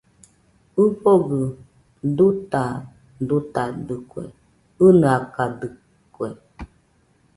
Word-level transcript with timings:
ɨfogɨ 0.83 1.39
dutadutadɨkue, 2.17 4.23
ɨnɨakadɨkue 4.85 6.29